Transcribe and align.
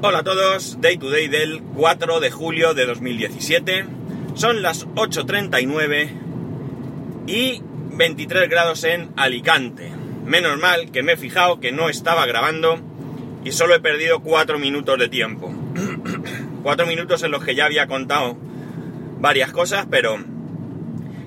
Hola 0.00 0.20
a 0.20 0.22
todos, 0.22 0.80
Day 0.80 0.96
to 0.96 1.10
Day 1.10 1.26
del 1.26 1.60
4 1.74 2.20
de 2.20 2.30
julio 2.30 2.72
de 2.72 2.86
2017. 2.86 3.84
Son 4.34 4.62
las 4.62 4.86
8.39 4.90 6.10
y 7.26 7.60
23 7.96 8.48
grados 8.48 8.84
en 8.84 9.10
Alicante. 9.16 9.90
Menos 10.24 10.56
mal 10.60 10.92
que 10.92 11.02
me 11.02 11.14
he 11.14 11.16
fijado 11.16 11.58
que 11.58 11.72
no 11.72 11.88
estaba 11.88 12.26
grabando 12.26 12.78
y 13.42 13.50
solo 13.50 13.74
he 13.74 13.80
perdido 13.80 14.20
4 14.20 14.60
minutos 14.60 15.00
de 15.00 15.08
tiempo. 15.08 15.52
4 16.62 16.86
minutos 16.86 17.24
en 17.24 17.32
los 17.32 17.42
que 17.42 17.56
ya 17.56 17.64
había 17.64 17.88
contado 17.88 18.36
varias 19.18 19.50
cosas, 19.50 19.88
pero 19.90 20.16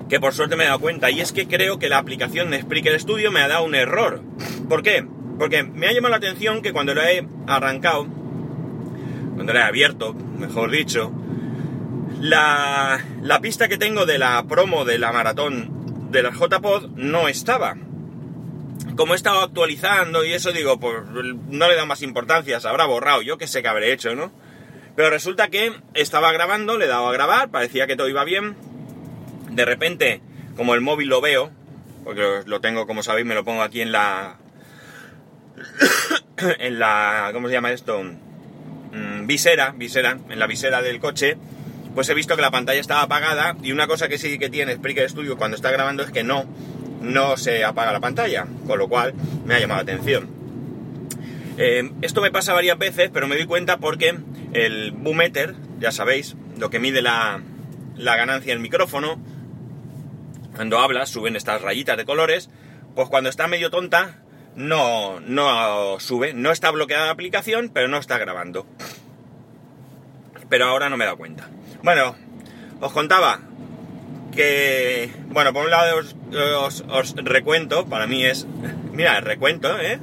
que 0.08 0.18
por 0.18 0.32
suerte 0.32 0.56
me 0.56 0.64
he 0.64 0.68
dado 0.68 0.80
cuenta. 0.80 1.10
Y 1.10 1.20
es 1.20 1.32
que 1.32 1.46
creo 1.46 1.78
que 1.78 1.90
la 1.90 1.98
aplicación 1.98 2.50
de 2.50 2.62
Spreaker 2.62 2.98
Studio 2.98 3.30
me 3.30 3.40
ha 3.40 3.48
dado 3.48 3.64
un 3.64 3.74
error. 3.74 4.22
¿Por 4.66 4.82
qué? 4.82 5.06
Porque 5.38 5.62
me 5.62 5.88
ha 5.88 5.92
llamado 5.92 6.12
la 6.12 6.16
atención 6.16 6.62
que 6.62 6.72
cuando 6.72 6.94
lo 6.94 7.02
he 7.02 7.26
arrancado, 7.46 8.21
cuando 9.34 9.52
he 9.52 9.62
abierto, 9.62 10.14
mejor 10.14 10.70
dicho, 10.70 11.12
la, 12.20 13.04
la 13.22 13.40
pista 13.40 13.68
que 13.68 13.78
tengo 13.78 14.06
de 14.06 14.18
la 14.18 14.44
promo 14.44 14.84
de 14.84 14.98
la 14.98 15.12
maratón 15.12 16.10
de 16.10 16.22
la 16.22 16.30
JPod 16.30 16.90
no 16.96 17.28
estaba. 17.28 17.76
Como 18.96 19.14
he 19.14 19.16
estado 19.16 19.40
actualizando 19.40 20.24
y 20.24 20.32
eso 20.32 20.52
digo, 20.52 20.78
pues 20.78 21.02
no 21.04 21.68
le 21.68 21.74
da 21.74 21.86
más 21.86 22.02
importancia, 22.02 22.60
se 22.60 22.68
habrá 22.68 22.84
borrado, 22.84 23.22
yo 23.22 23.38
que 23.38 23.46
sé 23.46 23.62
que 23.62 23.68
habré 23.68 23.92
hecho, 23.92 24.14
¿no? 24.14 24.30
Pero 24.94 25.10
resulta 25.10 25.48
que 25.48 25.72
estaba 25.94 26.32
grabando, 26.32 26.76
le 26.76 26.84
he 26.84 26.88
dado 26.88 27.08
a 27.08 27.12
grabar, 27.12 27.50
parecía 27.50 27.86
que 27.86 27.96
todo 27.96 28.08
iba 28.08 28.24
bien. 28.24 28.56
De 29.50 29.64
repente, 29.64 30.20
como 30.56 30.74
el 30.74 30.82
móvil 30.82 31.08
lo 31.08 31.20
veo, 31.20 31.50
porque 32.04 32.42
lo 32.44 32.60
tengo, 32.60 32.86
como 32.86 33.02
sabéis, 33.02 33.26
me 33.26 33.34
lo 33.34 33.44
pongo 33.44 33.62
aquí 33.62 33.80
en 33.80 33.92
la... 33.92 34.36
en 36.58 36.78
la... 36.78 37.30
¿cómo 37.32 37.48
se 37.48 37.54
llama 37.54 37.72
esto? 37.72 38.02
Visera, 39.26 39.74
visera, 39.76 40.18
en 40.28 40.38
la 40.38 40.46
visera 40.46 40.82
del 40.82 41.00
coche, 41.00 41.36
pues 41.94 42.08
he 42.08 42.14
visto 42.14 42.36
que 42.36 42.42
la 42.42 42.50
pantalla 42.50 42.80
estaba 42.80 43.02
apagada 43.02 43.56
y 43.62 43.72
una 43.72 43.86
cosa 43.86 44.08
que 44.08 44.18
sí 44.18 44.38
que 44.38 44.50
tiene 44.50 44.74
Spreaker 44.74 45.08
Studio 45.08 45.36
cuando 45.36 45.56
está 45.56 45.70
grabando 45.70 46.02
es 46.02 46.10
que 46.10 46.24
no, 46.24 46.44
no 47.00 47.36
se 47.36 47.64
apaga 47.64 47.92
la 47.92 48.00
pantalla, 48.00 48.46
con 48.66 48.78
lo 48.78 48.88
cual 48.88 49.14
me 49.44 49.54
ha 49.54 49.60
llamado 49.60 49.84
la 49.84 49.92
atención. 49.92 50.30
Eh, 51.58 51.90
esto 52.00 52.22
me 52.22 52.30
pasa 52.30 52.54
varias 52.54 52.78
veces, 52.78 53.10
pero 53.12 53.28
me 53.28 53.36
doy 53.36 53.46
cuenta 53.46 53.76
porque 53.78 54.18
el 54.54 54.92
meter 54.94 55.54
ya 55.78 55.92
sabéis, 55.92 56.36
lo 56.58 56.70
que 56.70 56.78
mide 56.78 57.02
la, 57.02 57.42
la 57.96 58.16
ganancia 58.16 58.52
del 58.52 58.62
micrófono, 58.62 59.20
cuando 60.54 60.78
hablas 60.78 61.10
suben 61.10 61.36
estas 61.36 61.60
rayitas 61.60 61.96
de 61.96 62.04
colores, 62.04 62.50
pues 62.94 63.08
cuando 63.08 63.28
está 63.28 63.48
medio 63.48 63.70
tonta 63.70 64.22
no, 64.54 65.20
no 65.20 65.98
sube, 65.98 66.34
no 66.34 66.52
está 66.52 66.70
bloqueada 66.70 67.06
la 67.06 67.12
aplicación, 67.12 67.70
pero 67.72 67.88
no 67.88 67.98
está 67.98 68.18
grabando. 68.18 68.66
Pero 70.52 70.66
ahora 70.66 70.90
no 70.90 70.98
me 70.98 71.04
he 71.04 71.06
dado 71.06 71.16
cuenta. 71.16 71.48
Bueno, 71.82 72.14
os 72.78 72.92
contaba 72.92 73.40
que, 74.36 75.10
bueno, 75.28 75.54
por 75.54 75.64
un 75.64 75.70
lado 75.70 76.02
os, 76.60 76.84
os, 76.90 77.14
recuento, 77.16 77.86
para 77.86 78.06
mí 78.06 78.26
es, 78.26 78.46
mira, 78.92 79.16
el 79.16 79.24
recuento, 79.24 79.80
¿eh? 79.80 79.98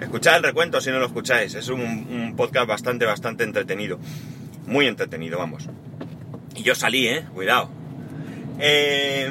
Escuchad 0.00 0.38
el 0.38 0.44
recuento 0.44 0.80
si 0.80 0.88
no 0.88 0.98
lo 0.98 1.04
escucháis, 1.04 1.54
es 1.56 1.68
un, 1.68 2.32
podcast 2.38 2.66
bastante, 2.68 3.04
bastante 3.04 3.44
entretenido. 3.44 3.98
Muy 4.66 4.86
entretenido, 4.86 5.38
vamos. 5.38 5.68
Y 6.56 6.62
yo 6.62 6.74
salí, 6.74 7.08
¿eh? 7.08 7.26
Cuidado. 7.34 7.68
Eh, 8.60 9.30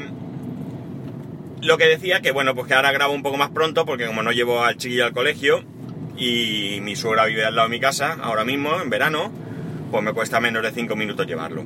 lo 1.64 1.80
que 1.80 1.86
decía 1.86 2.21
que, 2.21 2.30
bueno, 2.30 2.53
pues 2.53 2.67
que 2.67 2.75
ahora 2.75 2.91
grabo 2.91 3.16
un 3.16 3.23
poco 3.23 3.38
más 3.38 3.49
pronto 3.49 3.83
porque 3.83 4.05
como 4.05 4.21
no 4.21 4.31
llevo 4.31 4.64
al 4.64 4.77
chiquillo 4.77 5.05
al 5.05 5.11
colegio 5.14 5.64
y 6.17 6.81
mi 6.83 6.95
suegra 6.95 7.25
vive 7.25 7.45
al 7.45 7.55
lado 7.55 7.67
de 7.67 7.71
mi 7.71 7.80
casa 7.80 8.16
ahora 8.21 8.45
mismo, 8.45 8.80
en 8.80 8.91
verano, 8.91 9.48
pues 9.92 10.04
me 10.04 10.14
cuesta 10.14 10.40
menos 10.40 10.64
de 10.64 10.72
5 10.72 10.95
minutos 10.95 11.28
llevarlo. 11.28 11.66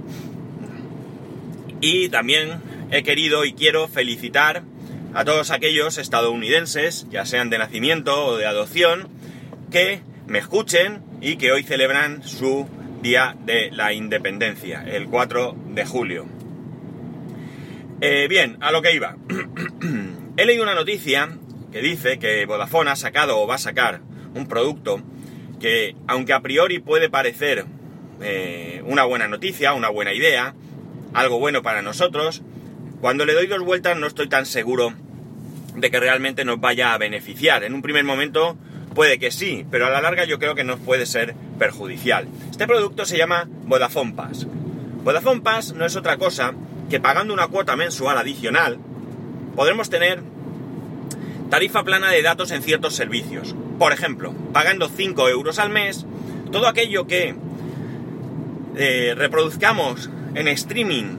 Y 1.82 2.10
también 2.10 2.62
he 2.92 3.04
querido 3.04 3.46
y 3.46 3.54
quiero 3.54 3.88
felicitar 3.88 4.64
a 5.14 5.26
todos 5.26 5.52
aquellos 5.52 5.98
estadounidenses, 5.98 7.08
ya 7.10 7.26
sean 7.26 7.50
de 7.50 7.58
nacimiento 7.58 8.26
o 8.26 8.38
de 8.38 8.45
adopción, 8.45 9.10
que 9.72 10.02
me 10.28 10.39
escuchen 10.39 11.02
y 11.22 11.36
que 11.36 11.52
hoy 11.52 11.64
celebran 11.64 12.23
su 12.23 12.67
Día 13.02 13.36
de 13.45 13.70
la 13.72 13.92
Independencia, 13.92 14.82
el 14.88 15.08
4 15.08 15.58
de 15.72 15.86
julio. 15.86 16.26
Eh, 18.00 18.28
bien, 18.30 18.58
a 18.62 18.72
lo 18.72 18.82
que 18.82 18.94
iba. 18.94 19.17
He 20.38 20.45
leído 20.45 20.64
una 20.64 20.73
noticia 20.73 21.38
que 21.72 21.82
dice 21.82 22.17
que 22.17 22.45
Vodafone 22.45 22.92
ha 22.92 22.95
sacado 22.95 23.39
o 23.39 23.45
va 23.45 23.56
a 23.56 23.60
sacar 23.60 24.02
un 24.36 24.48
producto 24.48 25.02
que, 25.60 25.95
aunque 26.08 26.33
a 26.33 26.39
priori 26.39 26.80
puede 26.80 27.10
parecer 27.10 27.66
eh, 28.22 28.82
una 28.86 29.04
buena 29.04 29.28
noticia, 29.28 29.74
una 29.74 29.90
buena 29.90 30.14
idea, 30.14 30.54
algo 31.14 31.40
bueno 31.40 31.62
para 31.62 31.82
nosotros, 31.82 32.42
cuando 33.02 33.26
le 33.26 33.34
doy 33.34 33.48
dos 33.48 33.62
vueltas 33.62 33.98
no 33.98 34.08
estoy 34.08 34.30
tan 34.30 34.46
seguro 34.46 34.94
de 35.76 35.92
que 35.92 36.00
realmente 36.00 36.46
nos 36.46 36.60
vaya 36.60 36.94
a 36.94 36.98
beneficiar. 36.98 37.64
En 37.64 37.74
un 37.74 37.82
primer 37.82 38.04
momento 38.04 38.58
puede 38.94 39.20
que 39.20 39.32
sí, 39.32 39.66
pero 39.70 39.88
a 39.88 39.90
la 39.90 40.02
larga 40.02 40.26
yo 40.26 40.40
creo 40.40 40.56
que 40.56 40.64
nos 40.64 40.80
puede 40.80 41.06
ser 41.06 41.36
perjudicial. 41.60 42.28
Este 42.52 42.68
producto 42.68 43.06
se 43.06 43.18
llama 43.18 43.48
Vodafone 43.66 44.14
Pass. 44.14 44.48
Vodafone 45.04 45.42
Pass 45.42 45.74
no 45.74 45.86
es 45.86 45.95
otra 45.95 46.18
cosa 46.18 46.54
que 46.90 47.00
pagando 47.00 47.34
una 47.34 47.48
cuota 47.48 47.76
mensual 47.76 48.18
adicional 48.18 48.78
podremos 49.56 49.90
tener 49.90 50.22
tarifa 51.50 51.84
plana 51.84 52.10
de 52.10 52.22
datos 52.22 52.52
en 52.52 52.64
ciertos 52.64 52.95
servicios. 52.95 53.56
Por 53.80 53.92
ejemplo, 53.92 54.34
pagando 54.54 54.90
5 54.90 55.30
euros 55.30 55.60
al 55.60 55.70
mes, 55.70 56.06
todo 56.52 56.68
aquello 56.68 57.06
que 57.06 57.36
eh, 58.76 59.14
reproduzcamos 59.16 60.10
en 60.36 60.48
streaming 60.48 61.17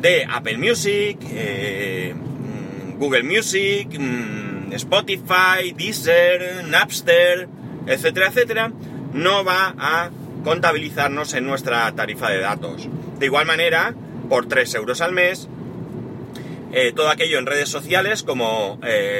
de 0.00 0.26
Apple 0.28 0.58
Music, 0.58 1.18
eh, 1.30 2.14
mm, 2.14 2.98
Google 2.98 3.22
Music, 3.22 3.88
mm, 3.98 4.72
Spotify, 4.72 5.72
Deezer, 5.76 6.64
Napster, 6.64 7.48
etcétera, 7.86 8.28
etcétera, 8.28 8.72
no 9.12 9.44
va 9.44 9.74
a 9.78 10.10
contabilizarnos 10.44 11.34
en 11.34 11.46
nuestra 11.46 11.90
tarifa 11.92 12.30
de 12.30 12.40
datos. 12.40 12.88
De 13.18 13.26
igual 13.26 13.46
manera, 13.46 13.94
por 14.28 14.46
3 14.46 14.74
euros 14.74 15.00
al 15.00 15.12
mes, 15.12 15.48
eh, 16.72 16.92
todo 16.94 17.08
aquello 17.08 17.38
en 17.38 17.46
redes 17.46 17.68
sociales 17.68 18.22
como 18.22 18.78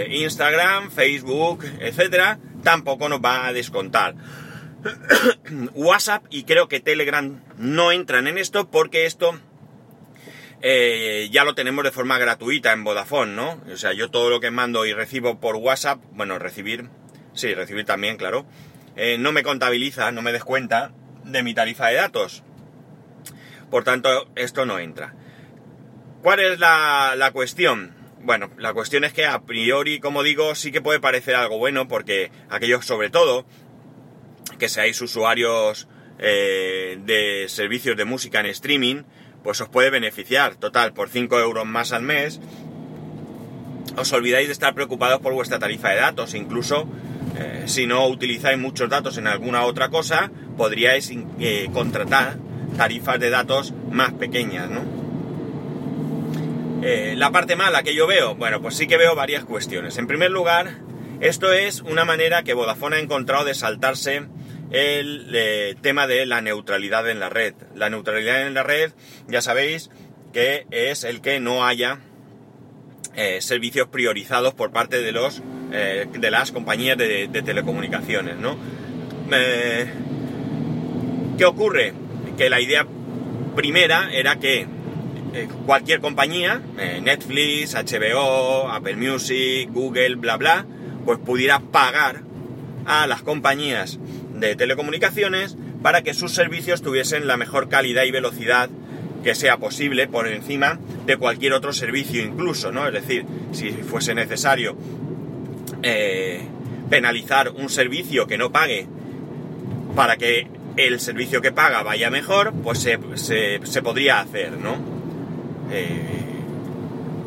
Instagram, 0.09 0.91
Facebook, 0.91 1.65
etcétera, 1.81 2.39
tampoco 2.63 3.09
nos 3.09 3.21
va 3.21 3.47
a 3.47 3.53
descontar. 3.53 4.15
WhatsApp 5.75 6.25
y 6.31 6.45
creo 6.45 6.69
que 6.69 6.81
Telegram 6.81 7.43
no 7.59 7.93
entran 7.93 8.27
en 8.27 8.39
esto 8.39 8.71
porque 8.71 9.07
esto 9.07 9.39
eh, 10.63 11.29
ya 11.31 11.45
lo 11.45 11.55
tenemos 11.55 11.85
de 11.85 11.93
forma 11.93 12.19
gratuita 12.19 12.73
en 12.73 12.85
Vodafone, 12.85 13.35
¿no? 13.35 13.61
O 13.73 13.77
sea, 13.77 13.93
yo 13.93 14.11
todo 14.11 14.31
lo 14.31 14.41
que 14.41 14.51
mando 14.51 14.87
y 14.87 14.93
recibo 14.93 15.41
por 15.41 15.57
WhatsApp, 15.57 16.01
bueno, 16.13 16.39
recibir, 16.39 16.89
sí, 17.35 17.55
recibir 17.55 17.85
también, 17.85 18.17
claro, 18.17 18.47
no 19.19 19.33
me 19.33 19.43
contabiliza, 19.43 20.11
no 20.11 20.23
me 20.23 20.33
descuenta 20.33 20.93
de 21.25 21.43
mi 21.43 21.55
tarifa 21.55 21.89
de 21.89 21.97
datos. 21.97 22.43
Por 23.71 23.85
tanto, 23.85 24.29
esto 24.37 24.65
no 24.65 24.79
entra. 24.79 25.15
¿Cuál 26.23 26.41
es 26.41 26.59
la, 26.59 27.31
cuestión? 27.33 27.95
Bueno, 28.21 28.51
la 28.59 28.73
cuestión 28.73 29.05
es 29.05 29.13
que 29.13 29.27
a 29.27 29.43
priori, 29.43 30.01
como 30.01 30.23
digo, 30.23 30.55
sí 30.55 30.73
que 30.73 30.81
puede 30.81 31.01
parecer 31.01 31.35
algo 31.35 31.59
bueno 31.59 31.89
porque 31.89 32.31
aquellos 32.49 32.85
sobre 32.85 33.11
todo 33.11 33.47
que 34.59 34.69
seáis 34.69 35.01
usuarios 35.01 35.89
eh, 36.19 36.99
de 37.05 37.47
servicios 37.49 37.97
de 37.97 38.05
música 38.05 38.41
en 38.41 38.47
streaming, 38.47 39.03
pues 39.43 39.61
os 39.61 39.69
puede 39.69 39.91
beneficiar. 39.91 40.57
Total, 40.57 40.93
por 40.93 41.09
5 41.09 41.39
euros 41.39 41.67
más 41.67 41.93
al 41.93 42.03
mes, 42.03 42.41
os 43.97 44.13
olvidáis 44.13 44.49
de 44.49 44.53
estar 44.53 44.75
preocupados 44.75 45.21
por 45.21 45.33
vuestra 45.33 45.59
tarifa 45.59 45.91
de 45.91 45.97
datos. 45.97 46.35
Incluso 46.35 46.89
eh, 47.39 47.65
si 47.67 47.87
no 47.87 48.07
utilizáis 48.07 48.59
muchos 48.59 48.89
datos 48.89 49.19
en 49.19 49.27
alguna 49.27 49.65
otra 49.65 49.89
cosa, 49.91 50.31
podríais 50.57 51.13
eh, 51.39 51.69
contratar 51.73 52.39
tarifas 52.77 53.21
de 53.21 53.31
datos 53.31 53.75
más 53.91 54.13
pequeñas, 54.13 54.71
la 57.17 57.33
parte 57.33 57.57
mala 57.57 57.83
que 57.83 57.95
yo 57.97 58.07
veo, 58.07 58.37
bueno, 58.37 58.61
pues 58.61 58.77
sí 58.77 58.87
que 58.87 58.97
veo 58.97 59.17
varias 59.17 59.45
cuestiones. 59.45 59.99
En 59.99 60.07
primer 60.07 60.31
lugar, 60.31 60.77
esto 61.21 61.53
es 61.53 61.81
una 61.81 62.05
manera 62.05 62.43
que 62.43 62.53
Vodafone 62.55 62.97
ha 62.97 63.01
encontrado 63.01 63.45
de 63.45 63.55
saltarse 63.55 64.27
el 64.71 65.31
eh, 65.35 65.75
tema 65.81 66.07
de 66.07 66.27
la 66.27 66.41
neutralidad 66.41 67.09
en 67.09 67.21
la 67.21 67.29
red. 67.29 67.55
La 67.75 67.91
neutralidad 67.91 68.47
en 68.47 68.55
la 68.55 68.63
red, 68.63 68.93
ya 69.29 69.43
sabéis 69.43 69.91
que 70.33 70.67
es 70.71 71.05
el 71.05 71.21
que 71.21 71.41
no 71.41 71.67
haya 71.67 72.01
eh, 73.15 73.41
servicios 73.41 73.89
priorizados 73.89 74.55
por 74.55 74.73
parte 74.73 75.01
de 75.01 75.13
los 75.13 75.43
de 75.67 76.31
las 76.31 76.53
compañías 76.53 76.97
de, 76.97 77.27
de 77.27 77.43
telecomunicaciones, 77.43 78.37
¿no? 78.37 78.57
¿Qué 81.37 81.45
ocurre? 81.45 81.93
que 82.37 82.51
la 82.51 82.61
idea 82.61 82.87
primera 83.55 84.11
era 84.13 84.37
que 84.37 84.67
eh, 85.33 85.49
cualquier 85.65 86.01
compañía, 86.01 86.63
eh, 86.79 87.01
Netflix, 87.03 87.75
HBO, 87.75 88.71
Apple 88.71 88.97
Music, 88.97 89.71
Google, 89.73 90.17
bla 90.17 90.37
bla, 90.37 90.67
pues 91.05 91.19
pudiera 91.19 91.61
pagar 91.61 92.23
a 92.85 93.07
las 93.07 93.23
compañías 93.23 93.99
de 94.39 94.57
telecomunicaciones 94.57 95.57
para 95.83 96.03
que 96.03 96.15
sus 96.15 96.33
servicios 96.33 96.83
tuviesen 96.83 97.27
la 97.27 97.37
mejor 97.37 97.69
calidad 97.69 98.05
y 98.05 98.11
velocidad 98.11 98.71
que 99.23 99.35
sea 99.35 99.57
posible 99.57 100.07
por 100.07 100.29
encima 100.29 100.79
de 101.05 101.17
cualquier 101.17 101.53
otro 101.53 101.73
servicio 101.73 102.23
incluso, 102.23 102.71
¿no? 102.71 102.87
Es 102.87 102.93
decir, 102.93 103.25
si 103.53 103.71
fuese 103.71 104.15
necesario 104.15 104.77
eh, 105.83 106.43
penalizar 106.89 107.51
un 107.51 107.69
servicio 107.69 108.27
que 108.27 108.39
no 108.39 108.53
pague 108.53 108.87
para 109.97 110.17
que 110.17 110.47
el 110.77 111.01
servicio 111.01 111.41
que 111.41 111.53
paga 111.53 111.83
vaya 111.83 112.11
mejor, 112.11 112.53
pues 112.63 112.79
se, 112.79 113.83
podría 113.83 114.21
hacer, 114.21 114.53
¿no? 114.53 114.77
Eh, 115.73 116.17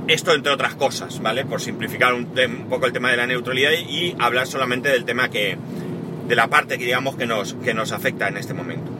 esto 0.08 0.34
entre 0.34 0.52
otras 0.52 0.76
cosas, 0.76 1.22
¿vale? 1.22 1.46
Por 1.46 1.62
simplificar 1.62 2.14
un, 2.14 2.28
poco 2.70 2.86
el 2.86 2.94
tema 2.94 3.12
de 3.12 3.18
la 3.18 3.28
neutralidad 3.28 3.72
y 3.72 4.16
hablar 4.20 4.48
solamente 4.48 4.90
del 4.90 5.06
tema 5.06 5.30
que, 5.30 5.58
de 6.30 6.36
la 6.36 6.48
parte 6.48 6.78
que 6.78 6.86
digamos 6.86 7.16
que 7.16 7.26
nos, 7.26 7.56
que 7.56 7.74
nos 7.74 7.92
afecta 7.92 8.28
en 8.28 8.38
este 8.38 8.54
momento. 8.54 8.92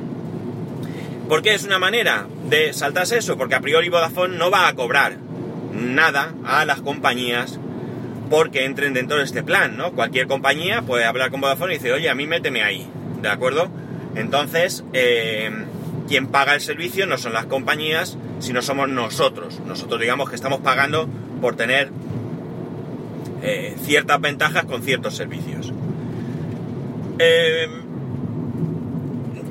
¿Por 1.30 1.44
qué 1.44 1.54
es 1.54 1.64
una 1.64 1.78
manera 1.78 2.26
de 2.50 2.74
saltarse 2.74 3.20
eso? 3.20 3.38
Porque 3.38 3.54
a 3.54 3.62
priori 3.62 3.88
Vodafone 3.88 4.36
no 4.36 4.50
va 4.50 4.68
a 4.68 4.74
cobrar 4.74 5.16
nada 5.72 6.34
a 6.44 6.66
las 6.66 6.82
compañías 6.82 7.60
porque 8.32 8.66
entren 8.66 8.96
dentro 8.96 9.18
de 9.18 9.26
este 9.26 9.44
plan, 9.44 9.78
¿no? 9.78 9.92
Cualquier 9.92 10.26
compañía 10.26 10.82
puede 10.82 11.06
hablar 11.06 11.30
con 11.30 11.40
Vodafone 11.40 11.76
y 11.76 11.78
dice, 11.78 11.94
oye, 11.94 12.10
a 12.10 12.16
mí 12.16 12.26
méteme 12.26 12.64
ahí, 12.64 12.88
¿de 13.22 13.30
acuerdo? 13.30 13.70
Entonces, 14.16 14.84
eh, 14.94 15.52
quien 16.08 16.26
paga 16.26 16.56
el 16.56 16.62
servicio 16.62 17.06
no 17.06 17.20
son 17.20 17.34
las 17.34 17.46
compañías, 17.46 18.18
sino 18.40 18.64
somos 18.64 18.90
nosotros. 18.90 19.60
Nosotros 19.68 20.02
digamos 20.02 20.32
que 20.32 20.36
estamos 20.36 20.62
pagando 20.62 21.08
por 21.42 21.56
tener 21.56 21.92
eh, 23.44 23.76
ciertas 23.84 24.20
ventajas 24.20 24.66
con 24.66 24.82
ciertos 24.82 25.16
servicios. 25.16 25.72
Eh, 27.20 27.68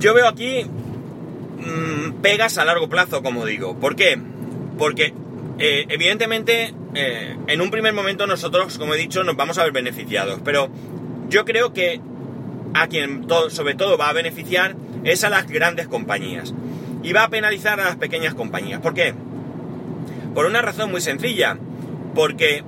yo 0.00 0.14
veo 0.14 0.26
aquí 0.26 0.64
mm, 0.64 2.22
pegas 2.22 2.58
a 2.58 2.64
largo 2.64 2.88
plazo, 2.88 3.22
como 3.22 3.44
digo. 3.44 3.78
¿Por 3.78 3.94
qué? 3.94 4.18
Porque 4.78 5.12
evidentemente 5.60 6.72
en 6.94 7.60
un 7.60 7.70
primer 7.70 7.92
momento 7.92 8.26
nosotros, 8.26 8.78
como 8.78 8.94
he 8.94 8.96
dicho, 8.96 9.24
nos 9.24 9.36
vamos 9.36 9.58
a 9.58 9.64
ver 9.64 9.72
beneficiados. 9.72 10.40
Pero 10.44 10.68
yo 11.28 11.44
creo 11.44 11.72
que 11.72 12.00
a 12.74 12.86
quien 12.86 13.26
sobre 13.50 13.74
todo 13.74 13.98
va 13.98 14.08
a 14.08 14.12
beneficiar 14.12 14.76
es 15.04 15.24
a 15.24 15.30
las 15.30 15.46
grandes 15.46 15.88
compañías. 15.88 16.54
Y 17.02 17.12
va 17.12 17.24
a 17.24 17.28
penalizar 17.28 17.80
a 17.80 17.84
las 17.84 17.96
pequeñas 17.96 18.34
compañías. 18.34 18.80
¿Por 18.80 18.94
qué? 18.94 19.14
Por 20.34 20.46
una 20.46 20.62
razón 20.62 20.90
muy 20.90 21.00
sencilla. 21.00 21.58
Porque 22.14 22.64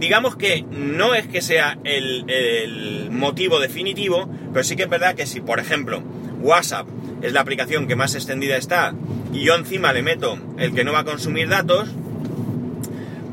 digamos 0.00 0.34
que 0.34 0.62
no 0.62 1.14
es 1.14 1.28
que 1.28 1.42
sea 1.42 1.78
el, 1.84 3.08
motivo 3.10 3.60
definitivo, 3.60 4.28
pero 4.52 4.64
sí 4.64 4.74
que 4.74 4.84
es 4.84 4.88
verdad 4.88 5.14
que 5.14 5.26
si, 5.26 5.40
por 5.40 5.60
ejemplo, 5.60 6.02
WhatsApp 6.40 6.88
es 7.20 7.32
la 7.32 7.42
aplicación 7.42 7.86
que 7.86 7.96
más 7.96 8.14
extendida 8.14 8.56
está 8.56 8.94
y 9.32 9.40
yo 9.40 9.54
encima 9.54 9.92
le 9.92 10.02
meto 10.02 10.38
el 10.58 10.74
que 10.74 10.84
no 10.84 10.92
va 10.92 11.00
a 11.00 11.04
consumir 11.04 11.48
datos, 11.48 11.90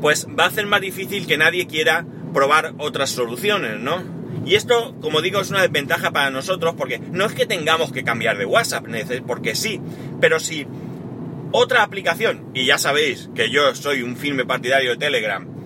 pues 0.02 0.26
va 0.38 0.44
a 0.44 0.48
hacer 0.48 0.66
más 0.66 0.82
difícil 0.82 1.26
que 1.26 1.38
nadie 1.38 1.66
quiera 1.66 2.04
probar 2.34 2.74
otras 2.76 3.08
soluciones, 3.10 3.80
¿no? 3.80 4.02
Y 4.44 4.54
esto, 4.54 4.94
como 5.00 5.22
digo, 5.22 5.40
es 5.40 5.50
una 5.50 5.62
desventaja 5.62 6.10
para 6.10 6.30
nosotros 6.30 6.74
porque 6.76 6.98
no 6.98 7.24
es 7.24 7.32
que 7.32 7.46
tengamos 7.46 7.92
que 7.92 8.04
cambiar 8.04 8.36
de 8.36 8.44
WhatsApp, 8.44 8.84
porque 9.26 9.54
sí, 9.54 9.80
pero 10.20 10.38
si 10.38 10.66
otra 11.50 11.82
aplicación, 11.82 12.50
y 12.52 12.66
ya 12.66 12.76
sabéis 12.76 13.30
que 13.34 13.50
yo 13.50 13.74
soy 13.74 14.02
un 14.02 14.16
firme 14.16 14.44
partidario 14.44 14.90
de 14.90 14.96
Telegram, 14.98 15.57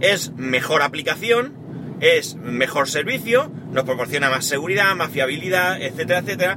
es 0.00 0.32
mejor 0.32 0.82
aplicación, 0.82 1.54
es 2.00 2.36
mejor 2.36 2.88
servicio, 2.88 3.50
nos 3.72 3.84
proporciona 3.84 4.30
más 4.30 4.44
seguridad, 4.44 4.94
más 4.94 5.10
fiabilidad, 5.10 5.80
etcétera, 5.80 6.20
etcétera, 6.20 6.56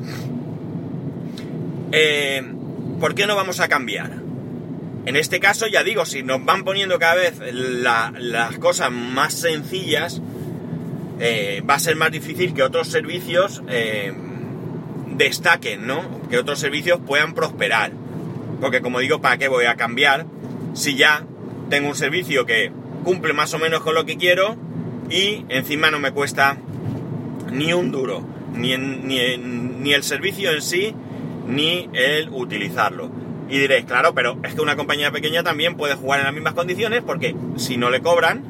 eh, 1.92 2.44
¿por 3.00 3.16
qué 3.16 3.26
no 3.26 3.36
vamos 3.36 3.60
a 3.60 3.68
cambiar? 3.68 4.22
En 5.06 5.16
este 5.16 5.40
caso, 5.40 5.68
ya 5.68 5.84
digo, 5.84 6.06
si 6.06 6.22
nos 6.22 6.46
van 6.46 6.64
poniendo 6.64 7.00
cada 7.00 7.16
vez 7.16 7.40
las 7.54 8.58
cosas 8.60 8.92
más 8.92 9.34
sencillas, 9.34 10.22
eh, 11.20 11.64
va 11.68 11.76
a 11.76 11.80
ser 11.80 11.96
más 11.96 12.12
difícil 12.12 12.54
que 12.54 12.62
otros 12.62 12.88
servicios 12.88 13.64
eh, 13.68 14.14
destaquen, 15.16 15.88
¿no? 15.88 16.22
Que 16.30 16.38
otros 16.38 16.60
servicios 16.60 17.00
puedan 17.06 17.34
prosperar. 17.34 17.92
Porque 18.60 18.82
como 18.82 19.00
digo, 19.00 19.22
¿para 19.22 19.38
qué 19.38 19.48
voy 19.48 19.66
a 19.66 19.76
cambiar 19.76 20.28
si 20.74 20.96
ya 20.96 21.26
tengo 21.70 21.90
un 21.90 21.96
servicio 21.96 22.46
que 22.46 22.72
cumple 23.04 23.34
más 23.34 23.54
o 23.54 23.60
menos 23.60 23.82
con 23.82 23.96
lo 23.96 24.06
que 24.06 24.18
quiero 24.18 24.56
y 25.10 25.46
encima 25.50 25.92
no 25.92 26.00
me 26.00 26.12
cuesta 26.12 26.58
ni 27.52 27.74
un 27.74 27.92
duro, 27.92 28.24
ni, 28.54 28.78
ni, 28.78 29.38
ni 29.38 29.94
el 29.94 30.04
servicio 30.04 30.52
en 30.52 30.62
sí, 30.62 30.96
ni 31.48 31.90
el 31.94 32.30
utilizarlo. 32.30 33.10
Y 33.50 33.60
diréis, 33.60 33.86
claro, 33.86 34.14
pero 34.14 34.38
es 34.44 34.54
que 34.54 34.62
una 34.62 34.78
compañía 34.78 35.12
pequeña 35.12 35.44
también 35.44 35.76
puede 35.76 35.96
jugar 35.96 36.20
en 36.20 36.26
las 36.26 36.34
mismas 36.34 36.54
condiciones 36.54 37.04
porque 37.06 37.36
si 37.58 37.76
no 37.76 37.90
le 37.90 38.02
cobran, 38.02 38.44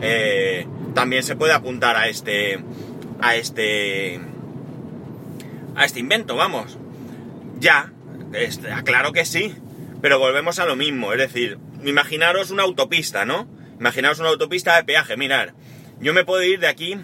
eh, 0.00 0.66
también 0.94 1.24
se 1.24 1.34
puede 1.34 1.52
apuntar 1.52 1.96
a 1.96 2.08
este 2.08 2.60
a 3.20 3.34
este 3.34 4.20
a 5.74 5.84
este 5.84 5.98
invento, 5.98 6.36
vamos. 6.36 6.78
Ya, 7.58 7.92
este, 8.32 8.68
claro 8.84 9.12
que 9.12 9.24
sí, 9.24 9.52
pero 10.00 10.18
volvemos 10.18 10.58
a 10.58 10.66
lo 10.66 10.76
mismo, 10.76 11.12
es 11.12 11.18
decir, 11.18 11.58
imaginaros 11.86 12.50
una 12.50 12.62
autopista, 12.62 13.24
¿no? 13.24 13.48
Imaginaros 13.78 14.20
una 14.20 14.28
autopista 14.30 14.76
de 14.76 14.84
peaje, 14.84 15.16
mirar, 15.16 15.54
yo 16.00 16.12
me 16.12 16.24
puedo 16.24 16.42
ir 16.42 16.60
de 16.60 16.68
aquí 16.68 16.96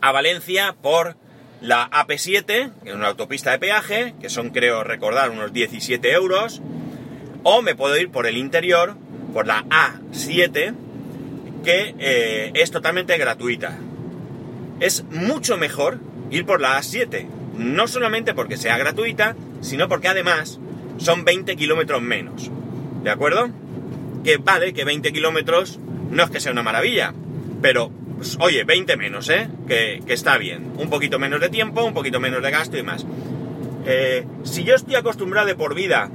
a 0.00 0.12
Valencia 0.12 0.74
por 0.80 1.16
la 1.60 1.90
AP7, 1.90 2.72
que 2.82 2.90
es 2.90 2.94
una 2.94 3.08
autopista 3.08 3.52
de 3.52 3.58
peaje, 3.58 4.14
que 4.20 4.28
son 4.28 4.50
creo 4.50 4.84
recordar 4.84 5.30
unos 5.30 5.52
17 5.52 6.12
euros, 6.12 6.60
o 7.42 7.62
me 7.62 7.74
puedo 7.74 7.96
ir 7.96 8.10
por 8.10 8.26
el 8.26 8.36
interior, 8.36 8.96
por 9.32 9.46
la 9.46 9.64
A7, 9.64 10.74
que 11.64 11.94
eh, 11.98 12.50
es 12.54 12.70
totalmente 12.70 13.16
gratuita. 13.16 13.78
Es 14.80 15.04
mucho 15.04 15.56
mejor 15.56 15.98
ir 16.30 16.44
por 16.44 16.60
la 16.60 16.78
A7, 16.78 17.26
no 17.56 17.86
solamente 17.86 18.34
porque 18.34 18.56
sea 18.56 18.76
gratuita, 18.76 19.36
sino 19.60 19.88
porque 19.88 20.08
además 20.08 20.58
son 20.98 21.24
20 21.24 21.56
kilómetros 21.56 22.02
menos. 22.02 22.50
¿De 23.02 23.10
acuerdo? 23.10 23.50
Que 24.24 24.38
vale, 24.38 24.72
que 24.72 24.84
20 24.84 25.12
kilómetros 25.12 25.78
no 26.10 26.22
es 26.24 26.30
que 26.30 26.40
sea 26.40 26.52
una 26.52 26.62
maravilla, 26.62 27.12
pero 27.62 27.90
pues, 28.16 28.38
oye, 28.40 28.64
20 28.64 28.96
menos, 28.96 29.28
¿eh? 29.28 29.48
Que, 29.68 30.02
está 30.08 30.38
bien. 30.38 30.72
Un 30.78 30.88
poquito 30.88 31.18
menos 31.18 31.40
de 31.40 31.50
tiempo, 31.50 31.84
un 31.84 31.94
poquito 31.94 32.20
menos 32.20 32.42
de 32.42 32.50
gasto 32.50 32.78
y 32.78 32.82
más. 32.82 33.04
Eh, 33.86 34.24
si 34.44 34.64
yo 34.64 34.74
estoy 34.74 34.94
acostumbrado 34.94 35.46
de 35.46 35.54
por 35.54 35.74
vida 35.74 36.10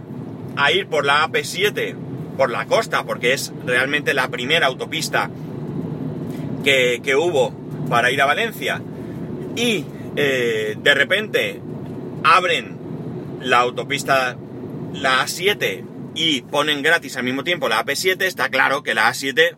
a 0.55 0.71
ir 0.71 0.87
por 0.87 1.05
la 1.05 1.27
AP7 1.27 1.95
por 2.39 2.49
la 2.49 2.65
costa, 2.67 3.03
porque 3.03 3.33
es 3.33 3.51
realmente 3.65 4.13
la 4.13 4.29
primera 4.29 4.67
autopista 4.67 5.29
que, 6.63 7.15
hubo 7.15 7.53
para 7.89 8.11
ir 8.11 8.21
a 8.21 8.25
Valencia, 8.25 8.81
y 9.57 9.83
eh, 10.15 10.77
de 10.81 10.93
repente 10.93 11.59
abren 12.23 12.77
la 13.41 13.59
autopista, 13.59 14.37
la 14.93 15.25
A7, 15.25 15.83
y 16.19 16.41
ponen 16.41 16.81
gratis 16.81 17.15
al 17.15 17.23
mismo 17.23 17.45
tiempo 17.45 17.69
la 17.69 17.85
AP7, 17.85 18.23
está 18.23 18.49
claro 18.49 18.83
que 18.83 18.93
la 18.93 19.09
A7 19.09 19.55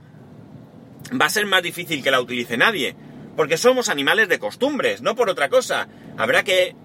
va 1.19 1.25
a 1.25 1.29
ser 1.29 1.47
más 1.47 1.63
difícil 1.63 2.03
que 2.03 2.11
la 2.11 2.21
utilice 2.21 2.55
nadie, 2.55 2.95
porque 3.35 3.57
somos 3.57 3.89
animales 3.89 4.29
de 4.29 4.37
costumbres, 4.37 5.01
no 5.01 5.15
por 5.15 5.27
otra 5.27 5.49
cosa. 5.49 5.87
Habrá 6.19 6.43
que 6.43 6.75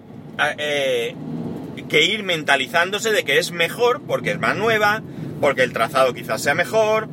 eh, 0.57 1.15
que 1.87 2.03
ir 2.05 2.23
mentalizándose 2.23 3.11
de 3.11 3.23
que 3.23 3.37
es 3.37 3.51
mejor 3.51 4.01
porque 4.01 4.31
es 4.31 4.39
más 4.39 4.57
nueva, 4.57 5.03
porque 5.41 5.61
el 5.61 5.73
trazado 5.73 6.11
quizás 6.15 6.41
sea 6.41 6.55
mejor, 6.55 7.07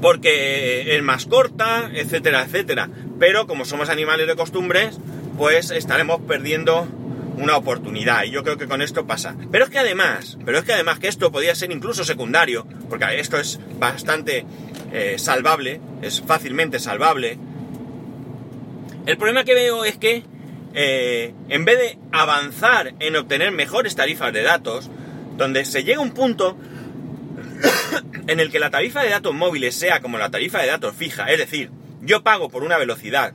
porque 0.00 0.96
es 0.96 1.02
más 1.02 1.26
corta, 1.26 1.90
etcétera, 1.92 2.44
etcétera. 2.44 2.88
Pero 3.18 3.46
como 3.46 3.66
somos 3.66 3.90
animales 3.90 4.26
de 4.26 4.36
costumbres, 4.36 4.98
pues 5.36 5.70
estaremos 5.70 6.22
perdiendo 6.22 6.88
una 7.36 7.56
oportunidad. 7.56 8.24
Y 8.24 8.30
yo 8.30 8.42
creo 8.42 8.56
que 8.56 8.66
con 8.66 8.82
esto 8.82 9.06
pasa. 9.06 9.36
Pero 9.50 9.64
es 9.64 9.70
que 9.70 9.78
además, 9.78 10.38
pero 10.44 10.58
es 10.58 10.64
que 10.64 10.72
además 10.72 10.98
que 10.98 11.08
esto 11.08 11.30
podría 11.30 11.54
ser 11.54 11.70
incluso 11.70 12.04
secundario, 12.04 12.66
porque 12.88 13.20
esto 13.20 13.38
es 13.38 13.60
bastante 13.78 14.44
eh, 14.92 15.16
salvable, 15.18 15.80
es 16.02 16.20
fácilmente 16.20 16.78
salvable. 16.78 17.38
El 19.06 19.16
problema 19.16 19.44
que 19.44 19.54
veo 19.54 19.84
es 19.84 19.96
que 19.98 20.24
eh, 20.74 21.32
en 21.48 21.64
vez 21.64 21.78
de 21.78 21.98
avanzar 22.12 22.94
en 23.00 23.16
obtener 23.16 23.52
mejores 23.52 23.94
tarifas 23.94 24.32
de 24.32 24.42
datos, 24.42 24.90
donde 25.36 25.64
se 25.64 25.84
llega 25.84 25.98
a 25.98 26.02
un 26.02 26.12
punto 26.12 26.56
en 28.26 28.40
el 28.40 28.50
que 28.50 28.58
la 28.58 28.70
tarifa 28.70 29.02
de 29.02 29.10
datos 29.10 29.34
móviles 29.34 29.74
sea 29.74 30.00
como 30.00 30.18
la 30.18 30.30
tarifa 30.30 30.60
de 30.60 30.68
datos 30.68 30.94
fija, 30.94 31.30
es 31.30 31.38
decir, 31.38 31.70
yo 32.02 32.22
pago 32.22 32.48
por 32.48 32.62
una 32.62 32.78
velocidad 32.78 33.32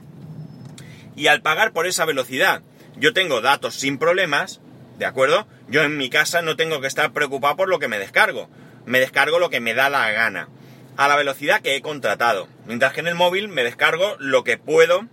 y 1.16 1.28
al 1.28 1.42
pagar 1.42 1.74
por 1.74 1.88
esa 1.88 2.06
velocidad 2.06 2.62
yo 2.96 3.14
tengo 3.14 3.42
datos 3.42 3.76
sin 3.76 3.98
problemas, 3.98 4.62
¿de 4.98 5.06
acuerdo? 5.06 5.48
Yo 5.68 5.84
en 5.84 5.98
mi 5.98 6.10
casa 6.10 6.42
no 6.42 6.56
tengo 6.56 6.82
que 6.82 6.88
estar 6.88 7.12
preocupado 7.14 7.56
por 7.56 7.70
lo 7.70 7.80
que 7.80 7.88
me 7.88 8.00
descargo, 8.00 8.50
me 8.86 9.00
descargo 9.00 9.40
lo 9.40 9.50
que 9.50 9.60
me 9.60 9.74
da 9.74 9.90
la 9.90 10.12
gana, 10.12 10.50
a 10.98 11.08
la 11.08 11.16
velocidad 11.16 11.62
que 11.62 11.76
he 11.76 11.82
contratado, 11.82 12.48
mientras 12.66 12.94
que 12.94 13.00
en 13.00 13.08
el 13.08 13.16
móvil 13.16 13.48
me 13.48 13.64
descargo 13.64 14.16
lo 14.20 14.44
que 14.44 14.58
puedo 14.58 15.08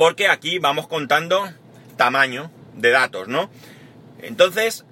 porque 0.00 0.28
aquí 0.28 0.58
vamos 0.58 0.88
contando 0.88 1.52
tamaño 1.98 2.50
de 2.74 2.90
datos, 2.90 3.28
¿no? 3.28 3.50
Entonces, 4.22 4.86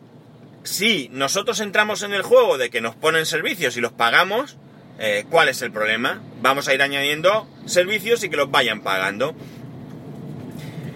si 0.65 1.09
nosotros 1.13 1.61
entramos 1.61 2.03
en 2.03 2.13
el 2.13 2.21
juego 2.21 2.59
de 2.59 2.69
que 2.69 2.83
nos 2.83 2.95
ponen 2.95 3.25
servicios 3.25 3.79
y 3.79 3.81
los 3.81 3.93
pagamos, 3.93 4.59
eh, 4.99 5.25
¿cuál 5.31 5.49
es 5.49 5.63
el 5.63 5.73
problema? 5.73 6.21
Vamos 6.43 6.69
a 6.69 6.75
ir 6.75 6.83
añadiendo 6.83 7.49
servicios 7.65 8.23
y 8.23 8.29
que 8.29 8.37
los 8.37 8.51
vayan 8.51 8.83
pagando. 8.83 9.35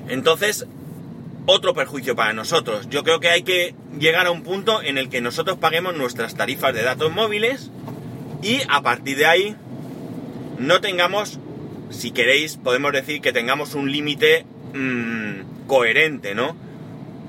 Entonces, 0.09 0.67
otro 1.47 1.75
perjuicio 1.75 2.15
para 2.15 2.33
nosotros. 2.33 2.89
Yo 2.89 3.03
creo 3.03 3.21
que 3.21 3.29
hay 3.29 3.43
que 3.43 3.75
llegar 3.99 4.27
a 4.27 4.31
un 4.31 4.43
punto 4.43 4.83
en 4.83 4.99
el 4.99 5.09
que 5.09 5.21
nosotros 5.21 5.59
paguemos 5.59 5.97
nuestras 5.97 6.35
tarifas 6.35 6.75
de 6.75 6.83
datos 6.83 7.13
móviles 7.13 7.71
y 8.43 8.61
a 8.69 8.83
partir 8.83 9.17
de 9.19 9.27
ahí 9.27 9.57
no 10.59 10.81
tengamos, 10.81 11.39
si 11.91 12.13
queréis, 12.13 12.57
podemos 12.57 12.93
decir 12.93 13.21
que 13.21 13.33
tengamos 13.33 13.75
un 13.75 13.91
límite 13.91 14.47
mmm, 14.75 15.67
coherente, 15.67 16.35
¿no? 16.35 16.57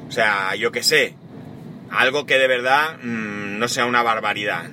O 0.07 0.11
sea, 0.11 0.55
yo 0.55 0.71
qué 0.71 0.83
sé, 0.83 1.15
algo 1.89 2.25
que 2.25 2.37
de 2.37 2.47
verdad 2.47 2.97
mmm, 3.01 3.57
no 3.57 3.67
sea 3.67 3.85
una 3.85 4.03
barbaridad. 4.03 4.65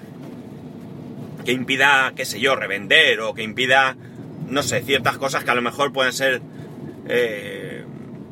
Que 1.44 1.52
impida, 1.52 2.12
qué 2.14 2.26
sé 2.26 2.38
yo, 2.38 2.54
revender 2.54 3.20
o 3.20 3.34
que 3.34 3.42
impida, 3.42 3.96
no 4.48 4.62
sé, 4.62 4.82
ciertas 4.82 5.16
cosas 5.16 5.44
que 5.44 5.50
a 5.50 5.54
lo 5.54 5.62
mejor 5.62 5.92
pueden 5.92 6.12
ser 6.12 6.42
eh, 7.08 7.59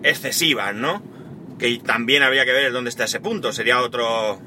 excesivas, 0.03 0.75
¿no? 0.75 1.03
Que 1.59 1.79
también 1.79 2.23
habría 2.23 2.45
que 2.45 2.53
ver 2.53 2.73
dónde 2.73 2.91
está 2.91 3.05
ese 3.05 3.21
punto, 3.21 3.53
sería 3.53 3.81
otro, 3.81 4.41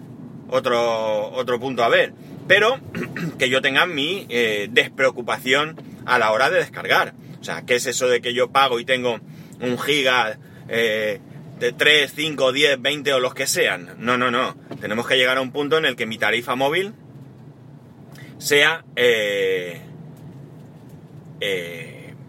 otro, 0.50 1.32
otro 1.32 1.60
punto 1.60 1.84
a 1.84 1.90
ver. 1.90 2.14
Pero 2.48 2.80
que 3.40 3.50
yo 3.50 3.62
tenga 3.62 3.86
mi 3.86 4.26
eh, 4.30 4.68
despreocupación 4.72 5.82
a 6.06 6.20
la 6.20 6.32
hora 6.32 6.50
de 6.50 6.58
descargar. 6.58 7.14
O 7.40 7.44
sea, 7.44 7.64
¿qué 7.64 7.76
es 7.76 7.86
eso 7.86 8.08
de 8.08 8.22
que 8.22 8.34
yo 8.34 8.52
pago 8.52 8.80
y 8.80 8.86
tengo 8.86 9.20
un 9.60 9.80
giga 9.80 10.38
eh, 10.68 11.20
de 11.60 11.74
3, 11.74 12.14
5, 12.16 12.52
10, 12.52 12.82
20 12.82 13.14
o 13.14 13.20
los 13.20 13.34
que 13.34 13.48
sean? 13.48 13.96
No, 13.98 14.18
no, 14.18 14.32
no. 14.32 14.56
Tenemos 14.80 15.08
que 15.08 15.18
llegar 15.18 15.38
a 15.38 15.42
un 15.42 15.52
punto 15.52 15.78
en 15.78 15.86
el 15.86 15.96
que 15.96 16.06
mi 16.06 16.18
tarifa 16.18 16.56
móvil 16.56 16.94
sea 18.38 18.84
eh, 18.96 19.82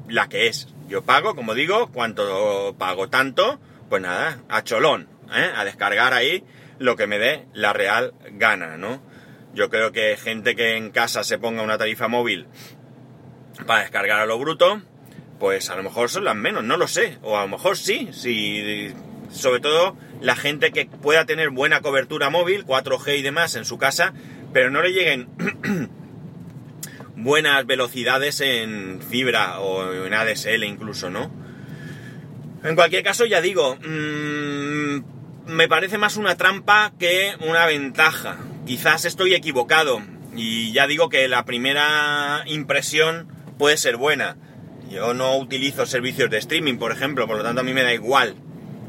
la 0.08 0.28
que 0.28 0.48
es. 0.48 0.71
Yo 0.92 1.00
pago, 1.00 1.34
como 1.34 1.54
digo, 1.54 1.90
cuánto 1.90 2.76
pago 2.78 3.08
tanto, 3.08 3.58
pues 3.88 4.02
nada, 4.02 4.42
a 4.50 4.62
cholón, 4.62 5.08
¿eh? 5.34 5.50
a 5.56 5.64
descargar 5.64 6.12
ahí 6.12 6.44
lo 6.78 6.96
que 6.96 7.06
me 7.06 7.18
dé 7.18 7.46
la 7.54 7.72
real 7.72 8.12
gana, 8.32 8.76
¿no? 8.76 9.02
Yo 9.54 9.70
creo 9.70 9.90
que 9.92 10.18
gente 10.18 10.54
que 10.54 10.76
en 10.76 10.90
casa 10.90 11.24
se 11.24 11.38
ponga 11.38 11.62
una 11.62 11.78
tarifa 11.78 12.08
móvil 12.08 12.46
para 13.66 13.80
descargar 13.80 14.20
a 14.20 14.26
lo 14.26 14.38
bruto, 14.38 14.82
pues 15.40 15.70
a 15.70 15.76
lo 15.76 15.82
mejor 15.82 16.10
son 16.10 16.24
las 16.24 16.36
menos, 16.36 16.62
no 16.62 16.76
lo 16.76 16.86
sé. 16.86 17.16
O 17.22 17.38
a 17.38 17.42
lo 17.44 17.48
mejor 17.48 17.78
sí, 17.78 18.10
sí. 18.12 18.92
Sobre 19.30 19.60
todo 19.60 19.96
la 20.20 20.36
gente 20.36 20.72
que 20.72 20.84
pueda 20.84 21.24
tener 21.24 21.48
buena 21.48 21.80
cobertura 21.80 22.28
móvil, 22.28 22.66
4G 22.66 23.16
y 23.16 23.22
demás 23.22 23.56
en 23.56 23.64
su 23.64 23.78
casa, 23.78 24.12
pero 24.52 24.70
no 24.70 24.82
le 24.82 24.92
lleguen 24.92 25.30
buenas 27.22 27.66
velocidades 27.66 28.40
en 28.40 29.00
fibra 29.02 29.60
o 29.60 30.04
en 30.04 30.14
ADSL 30.14 30.64
incluso, 30.64 31.10
¿no? 31.10 31.30
En 32.64 32.76
cualquier 32.76 33.02
caso, 33.02 33.26
ya 33.26 33.40
digo, 33.40 33.76
mmm, 33.76 35.02
me 35.46 35.68
parece 35.68 35.98
más 35.98 36.16
una 36.16 36.36
trampa 36.36 36.92
que 36.98 37.34
una 37.40 37.66
ventaja. 37.66 38.38
Quizás 38.66 39.04
estoy 39.04 39.34
equivocado 39.34 40.00
y 40.36 40.72
ya 40.72 40.86
digo 40.86 41.08
que 41.08 41.26
la 41.28 41.44
primera 41.44 42.44
impresión 42.46 43.28
puede 43.58 43.76
ser 43.76 43.96
buena. 43.96 44.36
Yo 44.88 45.14
no 45.14 45.36
utilizo 45.36 45.86
servicios 45.86 46.30
de 46.30 46.38
streaming, 46.38 46.76
por 46.76 46.92
ejemplo, 46.92 47.26
por 47.26 47.38
lo 47.38 47.42
tanto 47.42 47.62
a 47.62 47.64
mí 47.64 47.72
me 47.72 47.82
da 47.82 47.92
igual 47.92 48.36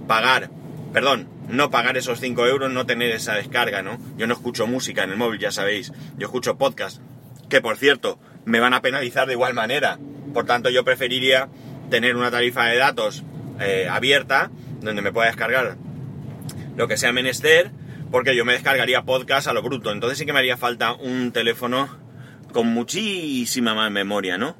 pagar, 0.07 0.49
perdón, 0.91 1.29
no 1.47 1.71
pagar 1.71 1.97
esos 1.97 2.19
5 2.19 2.45
euros, 2.47 2.71
no 2.71 2.85
tener 2.85 3.11
esa 3.11 3.33
descarga, 3.35 3.81
¿no? 3.81 3.97
Yo 4.17 4.27
no 4.27 4.33
escucho 4.33 4.67
música 4.67 5.03
en 5.03 5.11
el 5.11 5.17
móvil, 5.17 5.39
ya 5.39 5.51
sabéis. 5.51 5.91
Yo 6.17 6.27
escucho 6.27 6.57
podcast, 6.57 7.01
que 7.49 7.61
por 7.61 7.77
cierto, 7.77 8.19
me 8.45 8.59
van 8.59 8.73
a 8.73 8.81
penalizar 8.81 9.27
de 9.27 9.33
igual 9.33 9.53
manera. 9.53 9.99
Por 10.33 10.45
tanto, 10.45 10.69
yo 10.69 10.83
preferiría 10.83 11.49
tener 11.89 12.15
una 12.15 12.31
tarifa 12.31 12.65
de 12.65 12.77
datos 12.77 13.23
eh, 13.59 13.87
abierta, 13.89 14.51
donde 14.81 15.01
me 15.01 15.11
pueda 15.11 15.27
descargar 15.27 15.77
lo 16.75 16.87
que 16.87 16.97
sea 16.97 17.13
menester, 17.13 17.71
porque 18.11 18.35
yo 18.35 18.45
me 18.45 18.53
descargaría 18.53 19.03
podcast 19.03 19.47
a 19.47 19.53
lo 19.53 19.61
bruto. 19.61 19.91
Entonces 19.91 20.17
sí 20.17 20.25
que 20.25 20.33
me 20.33 20.39
haría 20.39 20.57
falta 20.57 20.93
un 20.93 21.31
teléfono 21.31 21.89
con 22.51 22.67
muchísima 22.67 23.73
más 23.73 23.91
memoria, 23.91 24.37
¿no? 24.37 24.55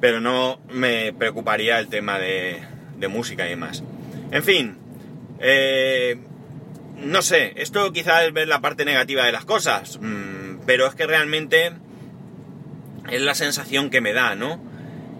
Pero 0.00 0.20
no 0.20 0.60
me 0.70 1.12
preocuparía 1.12 1.78
el 1.78 1.88
tema 1.88 2.18
de, 2.18 2.62
música 3.08 3.46
y 3.46 3.50
demás. 3.50 3.82
En 4.30 4.42
fin, 4.42 4.76
eh, 5.38 6.18
no 6.98 7.22
sé, 7.22 7.52
esto 7.56 7.92
quizás 7.92 8.24
es 8.24 8.32
ver 8.32 8.48
la 8.48 8.60
parte 8.60 8.84
negativa 8.84 9.24
de 9.24 9.32
las 9.32 9.44
cosas, 9.44 9.98
mmm, 10.00 10.45
pero 10.66 10.86
es 10.86 10.94
que 10.94 11.06
realmente 11.06 11.72
es 13.08 13.22
la 13.22 13.34
sensación 13.34 13.88
que 13.88 14.00
me 14.00 14.12
da, 14.12 14.34
¿no? 14.34 14.60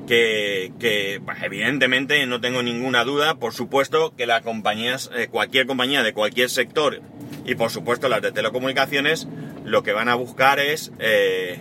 Que, 0.06 1.20
pues, 1.24 1.42
evidentemente 1.42 2.24
no 2.26 2.40
tengo 2.40 2.62
ninguna 2.62 3.04
duda, 3.04 3.36
por 3.36 3.52
supuesto 3.52 4.14
que 4.16 4.26
las 4.26 4.42
compañías, 4.42 5.10
eh, 5.16 5.28
cualquier 5.28 5.66
compañía 5.66 6.02
de 6.02 6.12
cualquier 6.12 6.48
sector 6.48 7.00
y 7.44 7.54
por 7.56 7.70
supuesto 7.70 8.08
las 8.08 8.22
de 8.22 8.30
telecomunicaciones, 8.30 9.26
lo 9.64 9.82
que 9.82 9.92
van 9.92 10.08
a 10.08 10.14
buscar 10.14 10.60
es 10.60 10.92
eh, 11.00 11.58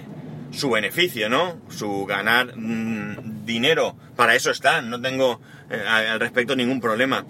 su 0.51 0.69
beneficio, 0.69 1.27
¿no? 1.27 1.59
Su 1.69 2.05
ganar 2.05 2.55
mmm, 2.55 3.45
dinero. 3.45 3.95
Para 4.15 4.35
eso 4.35 4.51
están, 4.51 4.91
no 4.91 5.01
tengo 5.01 5.41
eh, 5.71 5.83
al 5.87 6.19
respecto 6.19 6.55
ningún 6.55 6.81
problema. 6.81 7.25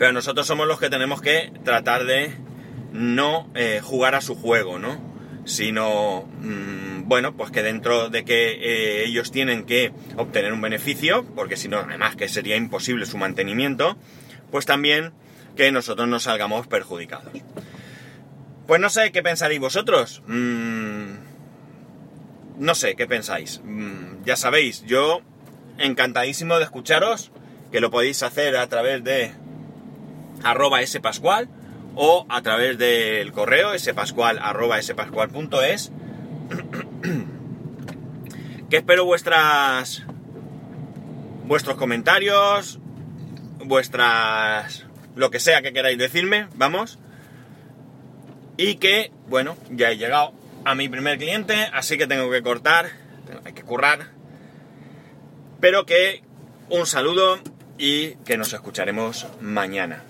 Pero 0.00 0.12
nosotros 0.12 0.48
somos 0.48 0.66
los 0.66 0.80
que 0.80 0.90
tenemos 0.90 1.22
que 1.22 1.52
tratar 1.64 2.04
de 2.04 2.32
no 2.92 3.48
jugar 3.82 4.14
a 4.14 4.20
su 4.20 4.34
juego, 4.34 4.78
¿no? 4.78 5.15
Sino, 5.46 6.28
mmm, 6.42 7.08
bueno, 7.08 7.34
pues 7.34 7.50
que 7.50 7.62
dentro 7.62 8.10
de 8.10 8.24
que 8.24 8.50
eh, 8.50 9.04
ellos 9.06 9.30
tienen 9.30 9.64
que 9.64 9.92
obtener 10.16 10.52
un 10.52 10.60
beneficio, 10.60 11.24
porque 11.34 11.56
si 11.56 11.68
no, 11.68 11.78
además 11.78 12.16
que 12.16 12.28
sería 12.28 12.56
imposible 12.56 13.06
su 13.06 13.16
mantenimiento, 13.16 13.96
pues 14.50 14.66
también 14.66 15.12
que 15.56 15.72
nosotros 15.72 16.06
no 16.08 16.20
salgamos 16.20 16.66
perjudicados. 16.66 17.32
Pues 18.66 18.80
no 18.80 18.90
sé 18.90 19.12
qué 19.12 19.22
pensaréis 19.22 19.60
vosotros. 19.60 20.22
Mm, 20.26 21.12
no 22.58 22.74
sé 22.74 22.96
qué 22.96 23.06
pensáis. 23.06 23.60
Mm, 23.64 24.24
ya 24.24 24.36
sabéis, 24.36 24.84
yo 24.84 25.22
encantadísimo 25.78 26.56
de 26.58 26.64
escucharos, 26.64 27.30
que 27.70 27.80
lo 27.80 27.90
podéis 27.90 28.22
hacer 28.22 28.56
a 28.56 28.66
través 28.66 29.02
de 29.04 29.32
arroba 30.42 30.84
spascual 30.86 31.48
o 31.96 32.26
a 32.28 32.42
través 32.42 32.78
del 32.78 33.32
correo 33.32 33.76
spascual 33.76 34.38
arroba 34.40 34.80
spascual.es 34.80 35.90
que 38.70 38.76
espero 38.76 39.06
vuestras 39.06 40.04
vuestros 41.44 41.76
comentarios 41.76 42.78
vuestras 43.64 44.84
lo 45.14 45.30
que 45.30 45.40
sea 45.40 45.62
que 45.62 45.72
queráis 45.72 45.98
decirme 45.98 46.48
vamos. 46.54 46.98
Y 48.58 48.76
que 48.76 49.10
bueno 49.26 49.56
ya 49.70 49.90
he 49.90 49.96
llegado 49.96 50.32
a 50.64 50.74
mi 50.74 50.88
primer 50.88 51.18
cliente 51.18 51.54
así 51.72 51.96
que 51.96 52.06
tengo 52.06 52.30
que 52.30 52.42
cortar 52.42 52.90
hay 53.44 53.54
que 53.54 53.62
currar. 53.62 54.10
Pero 55.60 55.86
que 55.86 56.22
un 56.68 56.86
saludo 56.86 57.38
y 57.78 58.16
que 58.26 58.36
nos 58.36 58.52
escucharemos 58.52 59.26
mañana 59.40 60.02